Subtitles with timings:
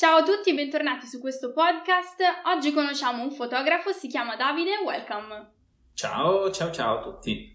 [0.00, 2.20] Ciao a tutti e bentornati su questo podcast.
[2.54, 5.50] Oggi conosciamo un fotografo, si chiama Davide, welcome.
[5.92, 7.52] Ciao, ciao, ciao a tutti.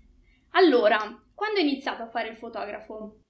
[0.50, 0.98] Allora,
[1.34, 3.22] quando hai iniziato a fare il fotografo?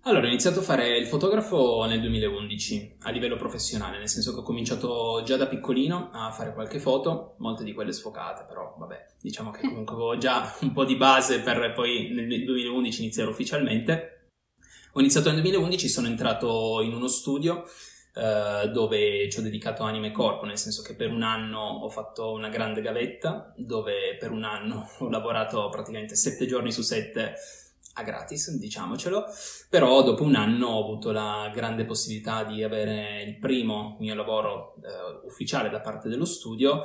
[0.00, 4.40] Allora, ho iniziato a fare il fotografo nel 2011 a livello professionale, nel senso che
[4.40, 9.06] ho cominciato già da piccolino a fare qualche foto, molte di quelle sfocate, però vabbè,
[9.20, 14.30] diciamo che comunque avevo già un po' di base per poi nel 2011 iniziare ufficialmente.
[14.94, 17.64] Ho iniziato nel 2011, sono entrato in uno studio
[18.18, 21.88] eh, dove ci ho dedicato anime e corpo, nel senso che per un anno ho
[21.88, 27.34] fatto una grande gavetta, dove per un anno ho lavorato praticamente sette giorni su sette
[27.94, 29.24] a gratis, diciamocelo,
[29.68, 34.74] però dopo un anno ho avuto la grande possibilità di avere il primo mio lavoro
[34.76, 36.82] eh, ufficiale da parte dello studio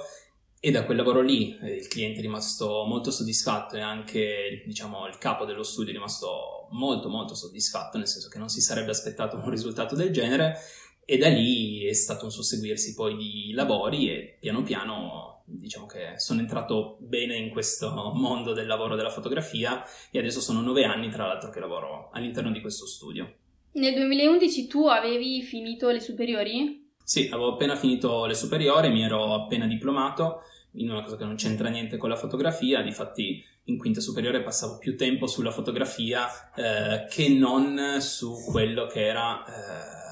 [0.60, 5.08] e da quel lavoro lì eh, il cliente è rimasto molto soddisfatto e anche diciamo,
[5.08, 8.92] il capo dello studio è rimasto molto molto soddisfatto, nel senso che non si sarebbe
[8.92, 10.58] aspettato un risultato del genere
[11.06, 16.14] e da lì è stato un susseguirsi poi di lavori e piano piano diciamo che
[16.18, 21.10] sono entrato bene in questo mondo del lavoro della fotografia e adesso sono nove anni
[21.10, 23.36] tra l'altro che lavoro all'interno di questo studio.
[23.74, 26.92] Nel 2011 tu avevi finito le superiori?
[27.04, 30.42] Sì, avevo appena finito le superiori, mi ero appena diplomato
[30.76, 34.78] in una cosa che non c'entra niente con la fotografia, difatti in quinta superiore passavo
[34.78, 39.44] più tempo sulla fotografia eh, che non su quello che era...
[39.46, 40.03] Eh,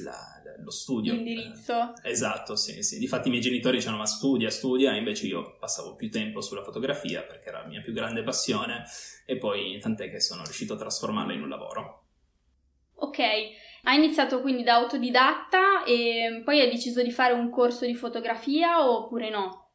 [0.00, 1.12] la, lo studio.
[1.12, 1.94] L'indirizzo.
[2.02, 2.98] Eh, esatto, sì, sì.
[2.98, 6.62] Difatti i miei genitori dicevano ma studia, studia, e invece io passavo più tempo sulla
[6.62, 8.84] fotografia perché era la mia più grande passione
[9.26, 12.06] e poi tant'è che sono riuscito a trasformarla in un lavoro.
[12.94, 17.94] Ok, hai iniziato quindi da autodidatta e poi hai deciso di fare un corso di
[17.94, 19.71] fotografia oppure no?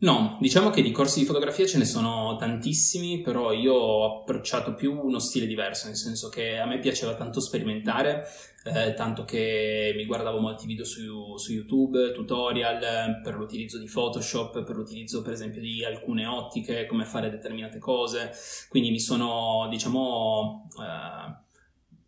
[0.00, 4.74] No, diciamo che di corsi di fotografia ce ne sono tantissimi, però io ho approcciato
[4.74, 8.24] più uno stile diverso, nel senso che a me piaceva tanto sperimentare,
[8.62, 14.62] eh, tanto che mi guardavo molti video su, su, YouTube, tutorial per l'utilizzo di Photoshop,
[14.62, 18.30] per l'utilizzo per esempio di alcune ottiche, come fare determinate cose,
[18.68, 20.68] quindi mi sono, diciamo...
[20.80, 21.46] Eh,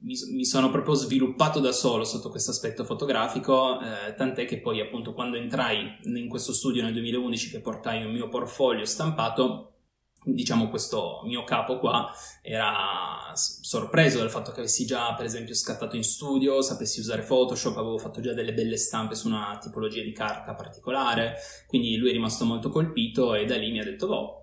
[0.01, 4.81] mi, mi, sono proprio sviluppato da solo sotto questo aspetto fotografico, eh, tant'è che poi
[4.81, 9.67] appunto quando entrai in questo studio nel 2011 che portai un mio portfolio stampato,
[10.23, 12.13] diciamo questo mio capo qua
[12.43, 17.77] era sorpreso dal fatto che avessi già per esempio scattato in studio, sapessi usare Photoshop,
[17.77, 21.37] avevo fatto già delle belle stampe su una tipologia di carta particolare,
[21.67, 24.40] quindi lui è rimasto molto colpito e da lì mi ha detto, boh,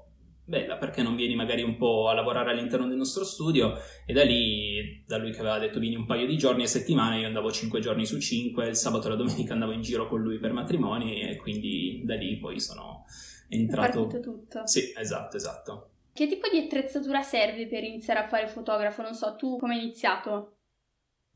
[0.47, 3.73] bella, perché non vieni magari un po' a lavorare all'interno del nostro studio?
[4.05, 7.17] E da lì, da lui che aveva detto vieni un paio di giorni a settimana,
[7.17, 10.21] io andavo 5 giorni su 5, il sabato e la domenica andavo in giro con
[10.21, 13.05] lui per matrimoni e quindi da lì poi sono
[13.49, 14.07] entrato...
[14.07, 14.65] È partito tutto.
[14.65, 15.89] Sì, esatto, esatto.
[16.13, 19.01] Che tipo di attrezzatura serve per iniziare a fare fotografo?
[19.01, 20.53] Non so, tu come hai iniziato?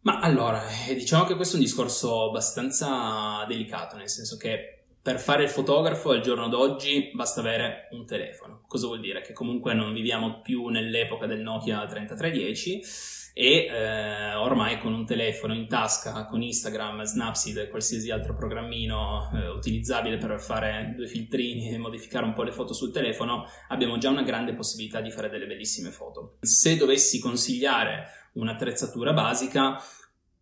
[0.04, 5.20] Ma allora, eh, diciamo che questo è un discorso abbastanza delicato, nel senso che per
[5.20, 8.64] fare il fotografo al giorno d'oggi basta avere un telefono.
[8.68, 9.22] Cosa vuol dire?
[9.22, 15.54] Che comunque non viviamo più nell'epoca del Nokia 3310 e eh, ormai con un telefono
[15.54, 21.70] in tasca, con Instagram, Snapseed e qualsiasi altro programmino eh, utilizzabile per fare due filtrini
[21.70, 25.30] e modificare un po' le foto sul telefono, abbiamo già una grande possibilità di fare
[25.30, 26.38] delle bellissime foto.
[26.42, 29.82] Se dovessi consigliare un'attrezzatura basica,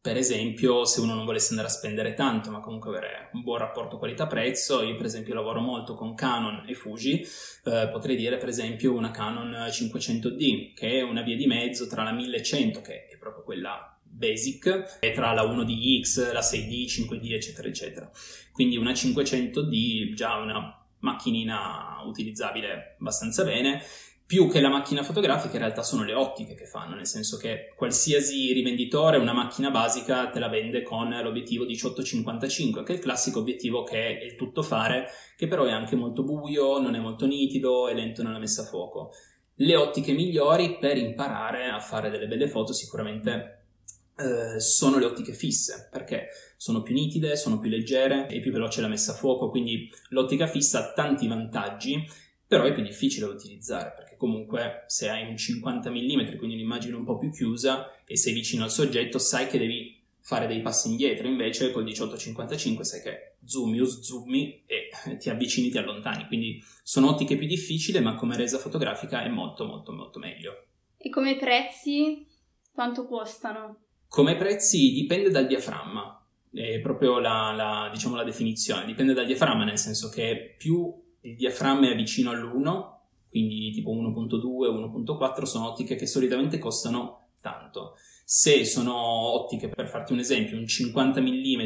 [0.01, 3.57] per esempio, se uno non volesse andare a spendere tanto, ma comunque avere un buon
[3.57, 7.21] rapporto qualità-prezzo, io per esempio lavoro molto con Canon e Fuji,
[7.65, 12.03] eh, potrei dire per esempio una Canon 500D, che è una via di mezzo tra
[12.03, 17.67] la 1100, che è proprio quella basic, e tra la 1DX, la 6D, 5D, eccetera,
[17.67, 18.09] eccetera.
[18.53, 23.81] Quindi una 500D, già una macchinina utilizzabile abbastanza bene,
[24.29, 27.73] più che la macchina fotografica in realtà sono le ottiche che fanno, nel senso che
[27.75, 33.39] qualsiasi rivenditore una macchina basica te la vende con l'obiettivo 1855, che è il classico
[33.39, 37.87] obiettivo che è il tuttofare, che però è anche molto buio, non è molto nitido,
[37.87, 39.13] è lento nella messa a fuoco.
[39.55, 43.65] Le ottiche migliori per imparare a fare delle belle foto sicuramente
[44.15, 48.81] eh, sono le ottiche fisse, perché sono più nitide, sono più leggere e più veloce
[48.81, 53.31] la messa a fuoco, quindi l'ottica fissa ha tanti vantaggi però è più difficile da
[53.31, 58.17] utilizzare perché comunque se hai un 50 mm, quindi un'immagine un po' più chiusa e
[58.17, 63.01] sei vicino al soggetto, sai che devi fare dei passi indietro, invece col 1855 sai
[63.03, 64.89] che zoomi o zoomi e
[65.21, 69.67] ti avvicini, ti allontani, quindi sono ottiche più difficili, ma come resa fotografica è molto
[69.67, 70.65] molto molto meglio.
[70.97, 72.25] E come prezzi
[72.71, 73.77] quanto costano?
[74.07, 76.19] Come prezzi dipende dal diaframma,
[76.51, 81.35] è proprio la, la, diciamo, la definizione, dipende dal diaframma nel senso che più il
[81.35, 82.97] diaframma è vicino all'1,
[83.29, 84.69] quindi tipo 1.2,
[85.03, 87.95] 1.4 sono ottiche che solitamente costano tanto.
[88.25, 91.61] Se sono ottiche, per farti un esempio, un 50 mm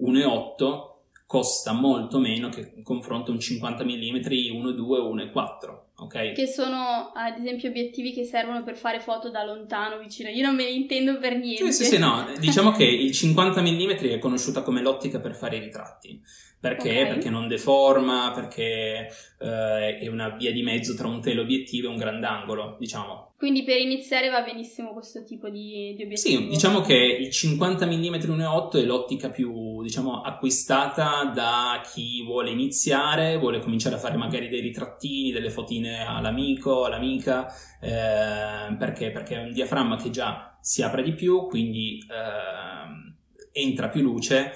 [0.00, 0.96] 1.8
[1.26, 6.32] costa molto meno che in confronto un 50 mm 1.2 o 1.4 ok?
[6.32, 10.28] Che sono ad esempio obiettivi che servono per fare foto da lontano, vicino.
[10.28, 11.72] Io non me ne intendo per niente.
[11.72, 12.26] Sì, sì, sì, no.
[12.38, 16.20] Diciamo che il 50 mm è conosciuta come l'ottica per fare i ritratti.
[16.60, 16.90] Perché?
[16.90, 17.06] Okay.
[17.06, 19.08] Perché non deforma, perché
[19.38, 23.34] eh, è una via di mezzo tra un teleobiettivo e un grandangolo, diciamo.
[23.36, 26.40] Quindi per iniziare va benissimo questo tipo di, di obiettivo.
[26.40, 32.50] Sì, diciamo che il 50 mm 1.8 è l'ottica più, diciamo, acquistata da chi vuole
[32.50, 37.46] iniziare, vuole cominciare a fare magari dei ritrattini, delle fotine all'amico, all'amica,
[37.80, 39.12] eh, perché?
[39.12, 44.52] Perché è un diaframma che già si apre di più, quindi eh, entra più luce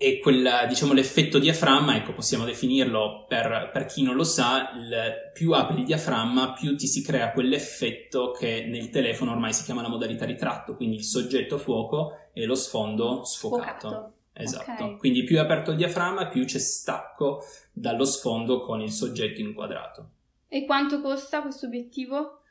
[0.00, 5.32] e quel, diciamo, l'effetto diaframma, ecco, possiamo definirlo per, per chi non lo sa, il,
[5.32, 9.82] più apri il diaframma, più ti si crea quell'effetto che nel telefono ormai si chiama
[9.82, 13.88] la modalità ritratto, quindi il soggetto a fuoco e lo sfondo sfocato.
[13.88, 14.12] sfocato.
[14.34, 14.84] Esatto.
[14.84, 14.96] Okay.
[14.98, 17.42] Quindi più è aperto il diaframma, più c'è stacco
[17.72, 20.10] dallo sfondo con il soggetto inquadrato.
[20.46, 22.42] E quanto costa questo obiettivo?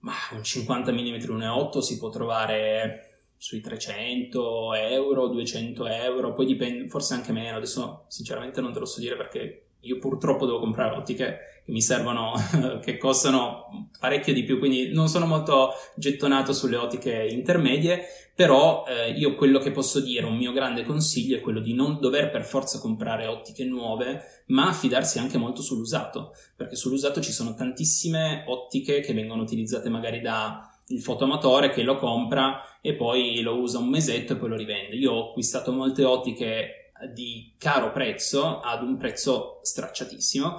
[0.00, 3.09] Ma un 50 mm 1.8 si può trovare
[3.40, 8.84] sui 300 euro, 200 euro, poi dipende, forse anche meno, adesso sinceramente non te lo
[8.84, 12.34] so dire perché io purtroppo devo comprare ottiche che mi servono,
[12.84, 18.02] che costano parecchio di più, quindi non sono molto gettonato sulle ottiche intermedie,
[18.34, 21.98] però eh, io quello che posso dire, un mio grande consiglio è quello di non
[21.98, 27.54] dover per forza comprare ottiche nuove, ma affidarsi anche molto sull'usato, perché sull'usato ci sono
[27.54, 33.58] tantissime ottiche che vengono utilizzate magari da il fotoamatore che lo compra e poi lo
[33.58, 34.96] usa un mesetto e poi lo rivende.
[34.96, 40.56] Io ho acquistato molte ottiche di caro prezzo ad un prezzo stracciatissimo,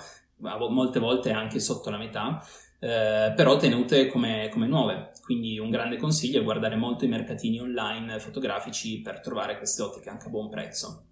[0.70, 2.44] molte volte anche sotto la metà,
[2.80, 5.12] eh, però tenute come, come, nuove.
[5.24, 10.10] Quindi un grande consiglio è guardare molto i mercatini online fotografici per trovare queste ottiche
[10.10, 11.06] anche a buon prezzo.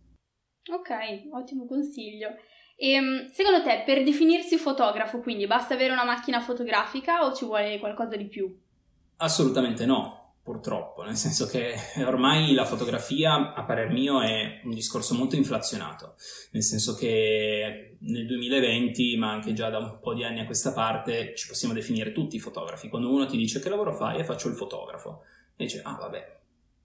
[0.72, 0.90] Ok,
[1.32, 2.30] ottimo consiglio.
[2.76, 7.46] E, ehm, secondo te, per definirsi fotografo, quindi basta avere una macchina fotografica o ci
[7.46, 8.68] vuole qualcosa di più?
[9.22, 11.76] Assolutamente no, purtroppo, nel senso che
[12.06, 16.16] ormai la fotografia, a parer mio, è un discorso molto inflazionato,
[16.52, 20.72] nel senso che nel 2020, ma anche già da un po' di anni a questa
[20.72, 22.88] parte, ci possiamo definire tutti fotografi.
[22.88, 25.24] Quando uno ti dice che lavoro fai, e faccio il fotografo,
[25.58, 26.38] e dice, ah vabbè,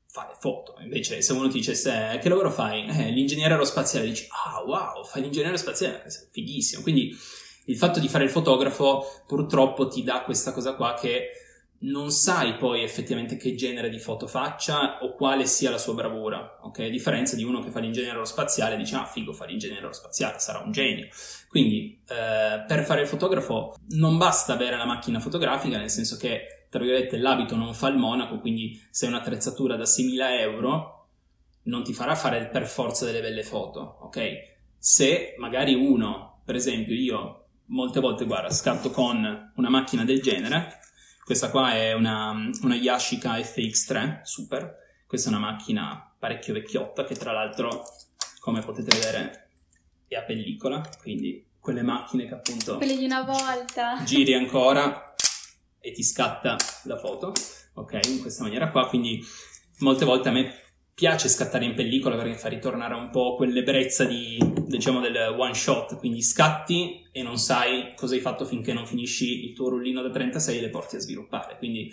[0.08, 0.74] fai foto.
[0.80, 2.88] Invece, se uno ti dicesse che lavoro fai?
[2.88, 6.82] Eh, l'ingegnere aerospaziale, dici, ah wow, fai l'ingegnere aerospaziale, fighissimo.
[6.82, 7.16] Quindi
[7.66, 11.30] il fatto di fare il fotografo purtroppo ti dà questa cosa qua che
[11.84, 16.58] non sai poi effettivamente che genere di foto faccia o quale sia la sua bravura,
[16.62, 16.80] ok?
[16.80, 20.60] A differenza di uno che fa l'ingegnere aerospaziale, dice ah figo fa l'ingegnere aerospaziale, sarà
[20.60, 21.08] un genio.
[21.48, 26.66] Quindi eh, per fare il fotografo non basta avere la macchina fotografica, nel senso che,
[26.70, 31.08] tra virgolette, l'abito non fa il monaco, quindi se è un'attrezzatura da 6.000 euro
[31.64, 34.52] non ti farà fare per forza delle belle foto, ok?
[34.78, 40.80] Se magari uno, per esempio io molte volte, guarda, scatto con una macchina del genere,
[41.24, 44.82] questa qua è una, una Yashica FX3 Super.
[45.06, 47.84] Questa è una macchina parecchio vecchiotta che tra l'altro,
[48.40, 49.48] come potete vedere,
[50.06, 52.76] è a pellicola, quindi quelle macchine che appunto...
[52.76, 54.02] Quelle di una volta.
[54.04, 55.14] Giri ancora
[55.80, 57.32] e ti scatta la foto,
[57.74, 58.00] ok?
[58.08, 59.24] In questa maniera qua, quindi
[59.78, 60.63] molte volte a me
[60.94, 65.96] piace scattare in pellicola perché fa ritornare un po' quell'ebbrezza di, diciamo, del one shot,
[65.96, 70.10] quindi scatti e non sai cosa hai fatto finché non finisci il tuo rullino da
[70.10, 71.92] 36 e le porti a sviluppare, quindi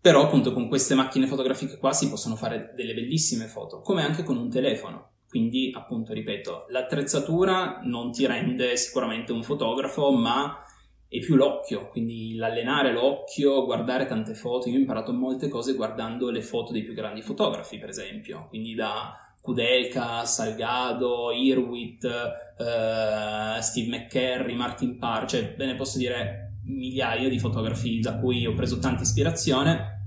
[0.00, 4.22] però appunto con queste macchine fotografiche qua si possono fare delle bellissime foto, come anche
[4.22, 5.08] con un telefono.
[5.28, 10.64] Quindi, appunto, ripeto, l'attrezzatura non ti rende sicuramente un fotografo, ma
[11.12, 14.68] e più l'occhio, quindi l'allenare l'occhio, guardare tante foto.
[14.68, 18.76] Io ho imparato molte cose guardando le foto dei più grandi fotografi, per esempio, quindi
[18.76, 19.12] da
[19.42, 27.40] Kudelka, Salgado, Irwit, eh, Steve McCurry, Martin Parr, cioè ve ne posso dire migliaia di
[27.40, 29.98] fotografi da cui ho preso tanta ispirazione.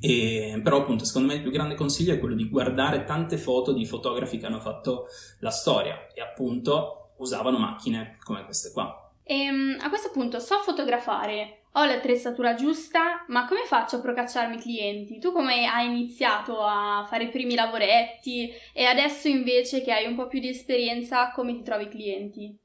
[0.00, 3.72] E, però appunto secondo me il più grande consiglio è quello di guardare tante foto
[3.72, 5.06] di fotografi che hanno fatto
[5.40, 8.99] la storia e appunto usavano macchine come queste qua.
[9.22, 14.58] E ehm, a questo punto so fotografare, ho l'attrezzatura giusta, ma come faccio a procacciarmi
[14.58, 15.18] clienti?
[15.18, 20.16] Tu come hai iniziato a fare i primi lavoretti e adesso invece che hai un
[20.16, 22.58] po' più di esperienza, come ti trovi clienti?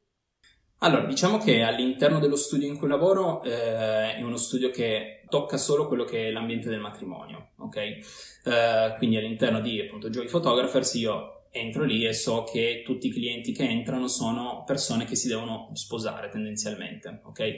[0.80, 5.58] Allora, diciamo che all'interno dello studio in cui lavoro eh, è uno studio che tocca
[5.58, 7.76] solo quello che è l'ambiente del matrimonio, ok?
[7.78, 13.12] Eh, quindi all'interno di appunto Joy Photographers io entro lì e so che tutti i
[13.12, 17.58] clienti che entrano sono persone che si devono sposare tendenzialmente, ok?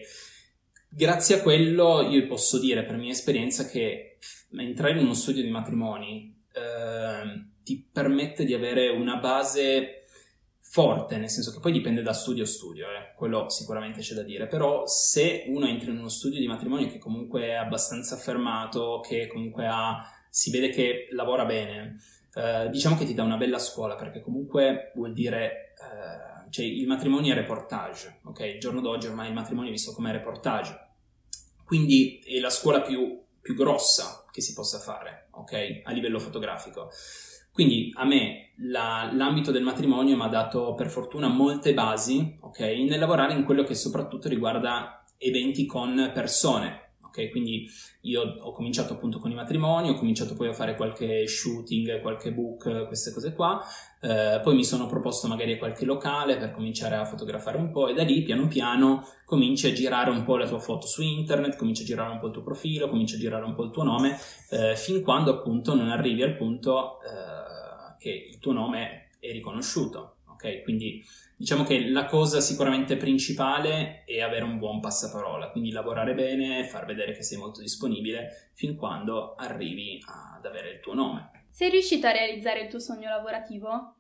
[0.89, 4.18] Grazie a quello io posso dire per mia esperienza che
[4.58, 9.98] entrare in uno studio di matrimoni eh, ti permette di avere una base
[10.70, 13.13] forte, nel senso che poi dipende da studio a studio, eh.
[13.16, 16.98] quello sicuramente c'è da dire, però se uno entra in uno studio di matrimonio che
[16.98, 22.00] comunque è abbastanza affermato, che comunque ha, si vede che lavora bene,
[22.38, 26.86] eh, diciamo che ti dà una bella scuola, perché comunque vuol dire, eh, cioè il
[26.86, 28.39] matrimonio è reportage, ok?
[28.41, 30.89] Il giorno d'oggi ormai il matrimonio è visto come reportage,
[31.63, 35.82] quindi è la scuola più, più grossa che si possa fare, ok?
[35.84, 36.91] A livello fotografico.
[37.51, 42.60] Quindi a me la, l'ambito del matrimonio mi ha dato per fortuna molte basi, ok,
[42.60, 46.87] nel lavorare in quello che soprattutto riguarda eventi con persone,
[47.17, 47.31] ok?
[47.31, 47.67] Quindi
[48.01, 52.31] io ho cominciato appunto con i matrimoni, ho cominciato poi a fare qualche shooting, qualche
[52.31, 53.63] book, queste cose qua,
[54.01, 57.93] eh, poi mi sono proposto magari qualche locale per cominciare a fotografare un po' e
[57.93, 61.81] da lì piano piano cominci a girare un po' la tua foto su internet, cominci
[61.81, 64.17] a girare un po' il tuo profilo, cominci a girare un po' il tuo nome,
[64.51, 67.00] eh, fin quando appunto non arrivi al punto...
[67.01, 67.55] Eh,
[67.97, 70.63] che il tuo nome è riconosciuto, ok?
[70.63, 71.03] Quindi
[71.36, 76.86] diciamo che la cosa sicuramente principale è avere un buon passaparola, quindi lavorare bene, far
[76.86, 81.48] vedere che sei molto disponibile fin quando arrivi ad avere il tuo nome.
[81.51, 83.96] Sei riuscito a realizzare il tuo sogno lavorativo?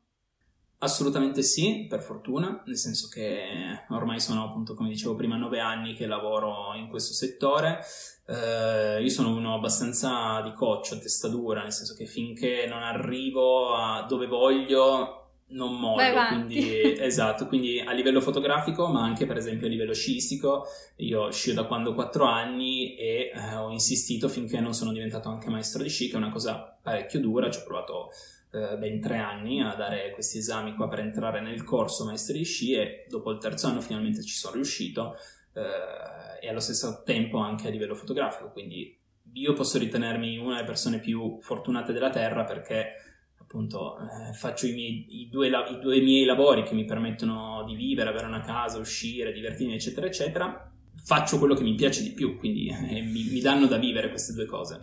[0.79, 5.95] Assolutamente sì, per fortuna, nel senso che ormai sono appunto, come dicevo prima, nove anni
[5.95, 7.79] che lavoro in questo settore.
[8.27, 13.73] Eh, io sono uno abbastanza di coccio, testa dura, nel senso che finché non arrivo
[13.73, 19.67] a dove voglio non mollo, quindi esatto, quindi a livello fotografico, ma anche per esempio
[19.67, 20.65] a livello sciistico,
[20.97, 25.29] io scio da quando ho quattro anni e eh, ho insistito finché non sono diventato
[25.29, 28.09] anche maestro di sci, che è una cosa parecchio dura, ci ho provato
[28.51, 32.45] eh, ben tre anni a dare questi esami qua per entrare nel corso maestri di
[32.45, 35.15] sci e dopo il terzo anno finalmente ci sono riuscito
[35.53, 38.97] eh, e allo stesso tempo anche a livello fotografico, quindi
[39.33, 43.06] io posso ritenermi una delle persone più fortunate della Terra perché
[43.47, 47.75] appunto eh, faccio i miei, i, due, i due miei lavori che mi permettono di
[47.75, 50.69] vivere, avere una casa, uscire, divertirmi eccetera eccetera,
[51.03, 54.33] faccio quello che mi piace di più, quindi eh, mi, mi danno da vivere queste
[54.33, 54.81] due cose.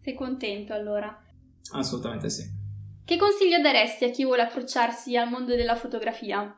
[0.00, 1.20] Sei contento allora?
[1.72, 2.44] Assolutamente sì.
[3.04, 6.56] Che consiglio daresti a chi vuole approcciarsi al mondo della fotografia?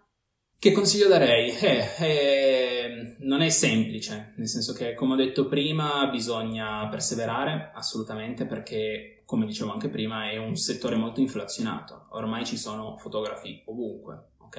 [0.59, 1.51] Che consiglio darei?
[1.51, 8.45] Eh, eh, non è semplice, nel senso che, come ho detto prima, bisogna perseverare assolutamente
[8.45, 12.07] perché, come dicevo anche prima, è un settore molto inflazionato.
[12.13, 14.59] Ormai ci sono fotografi ovunque, ok?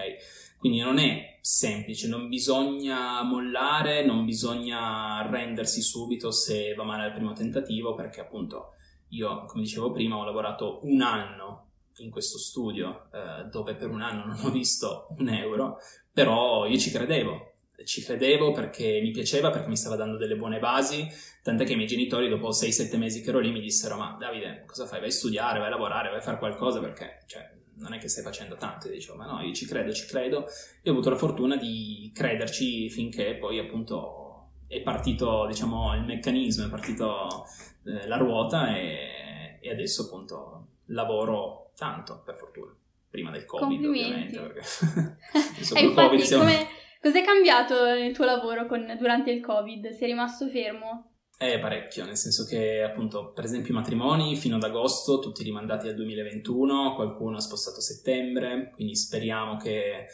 [0.60, 7.14] Quindi non è semplice, non bisogna mollare, non bisogna arrendersi subito se va male al
[7.14, 8.74] primo tentativo perché, appunto,
[9.08, 14.04] io, come dicevo prima, ho lavorato un anno in questo studio eh, dove per un
[14.04, 15.80] anno non ho visto un euro,
[16.14, 17.49] però io ci credevo.
[17.86, 21.08] Ci credevo perché mi piaceva, perché mi stava dando delle buone basi,
[21.42, 24.64] tant'è che i miei genitori dopo 6-7 mesi che ero lì mi dissero ma Davide
[24.66, 25.00] cosa fai?
[25.00, 28.08] Vai a studiare, vai a lavorare, vai a fare qualcosa perché cioè, non è che
[28.10, 28.88] stai facendo tanto.
[28.88, 30.46] E dicevo ma no, io ci credo, ci credo.
[30.82, 36.66] E ho avuto la fortuna di crederci finché poi appunto è partito diciamo il meccanismo,
[36.66, 37.46] è partito
[37.86, 42.76] eh, la ruota e, e adesso appunto lavoro tanto, per fortuna.
[43.10, 44.40] Prima del Covid, ovviamente.
[44.40, 44.60] Perché
[45.74, 46.44] e infatti, COVID siamo...
[46.44, 46.68] come,
[47.02, 49.90] cos'è cambiato nel tuo lavoro con, durante il Covid?
[49.90, 51.10] Sei rimasto fermo?
[51.42, 55.88] Eh, parecchio, nel senso che appunto, per esempio i matrimoni fino ad agosto, tutti rimandati
[55.88, 60.08] al 2021, qualcuno ha spostato a settembre, quindi speriamo che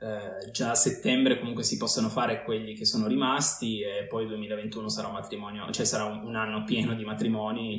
[0.00, 4.28] eh, già a settembre comunque si possano fare quelli che sono rimasti e poi il
[4.28, 7.76] 2021 sarà un matrimonio, cioè sarà un, un anno pieno di matrimoni,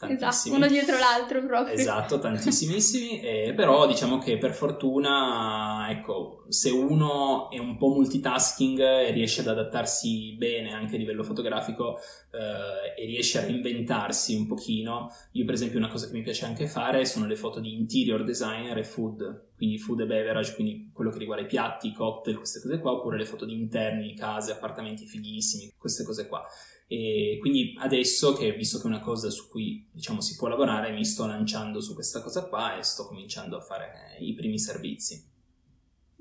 [0.00, 1.74] Esatto, uno dietro l'altro proprio.
[1.74, 8.80] Esatto, tantissimissimi, eh, però diciamo che per fortuna, ecco, se uno è un po' multitasking
[8.80, 11.98] e riesce ad adattarsi bene anche a livello fotografico
[12.32, 16.44] eh, e riesce a reinventarsi un pochino, io per esempio una cosa che mi piace
[16.44, 20.90] anche fare sono le foto di interior designer e food, quindi food e beverage, quindi
[20.92, 24.14] quello che riguarda i piatti, i cocktail, queste cose qua, oppure le foto di interni,
[24.14, 26.44] case, appartamenti fighissimi, queste cose qua.
[26.86, 30.92] E quindi adesso che visto che è una cosa su cui diciamo si può lavorare,
[30.92, 35.32] mi sto lanciando su questa cosa qua e sto cominciando a fare i primi servizi.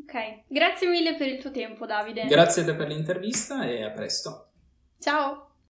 [0.01, 2.25] Ok, grazie mille per il tuo tempo Davide.
[2.25, 4.49] Grazie a te per l'intervista e a presto.
[4.99, 5.52] Ciao!